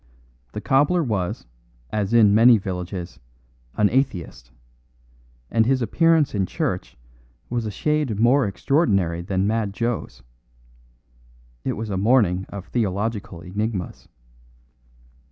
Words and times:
The 0.53 0.61
cobbler 0.61 1.03
was, 1.03 1.45
as 1.91 2.11
in 2.11 2.33
many 2.33 2.57
villages, 2.57 3.19
an 3.75 3.87
atheist, 3.91 4.49
and 5.51 5.63
his 5.67 5.79
appearance 5.83 6.33
in 6.33 6.47
church 6.47 6.97
was 7.51 7.67
a 7.67 7.69
shade 7.69 8.19
more 8.19 8.47
extraordinary 8.47 9.21
than 9.21 9.45
Mad 9.45 9.73
Joe's. 9.75 10.23
It 11.63 11.73
was 11.73 11.91
a 11.91 11.97
morning 11.97 12.47
of 12.49 12.65
theological 12.65 13.41
enigmas. 13.43 14.09